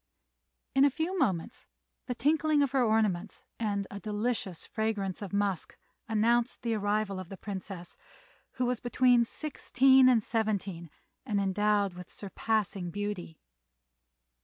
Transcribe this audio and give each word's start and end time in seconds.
In 0.73 0.83
a 0.83 0.89
few 0.89 1.15
moments 1.19 1.67
the 2.07 2.15
tinkling 2.15 2.63
of 2.63 2.71
her 2.71 2.83
ornaments 2.83 3.43
and 3.59 3.85
a 3.91 3.99
delicious 3.99 4.65
fragrance 4.65 5.21
of 5.21 5.31
musk 5.31 5.77
announced 6.09 6.63
the 6.63 6.73
arrival 6.73 7.19
of 7.19 7.29
the 7.29 7.37
Princess, 7.37 7.97
who 8.53 8.65
was 8.65 8.79
between 8.79 9.25
sixteen 9.25 10.09
and 10.09 10.23
seventeen 10.23 10.89
and 11.23 11.39
endowed 11.39 11.93
with 11.93 12.09
surpassing 12.09 12.89
beauty. 12.89 13.37